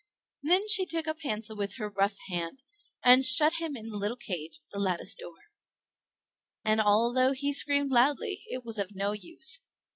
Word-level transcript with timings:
Then 0.41 0.67
she 0.67 0.87
took 0.87 1.07
up 1.07 1.21
Hansel 1.21 1.55
with 1.55 1.75
her 1.75 1.87
rough 1.87 2.17
hand, 2.27 2.63
and 3.03 3.23
shut 3.23 3.61
him 3.61 3.75
up 3.77 3.83
in 3.83 3.91
a 3.91 3.95
little 3.97 4.17
cage 4.17 4.59
with 4.59 4.81
a 4.81 4.83
lattice 4.83 5.13
door; 5.13 5.49
and 6.65 6.81
although 6.81 7.33
he 7.33 7.53
screamed 7.53 7.91
loudly, 7.91 8.43
it 8.47 8.65
was 8.65 8.79
of 8.79 8.95
no 8.95 9.11
use. 9.11 9.61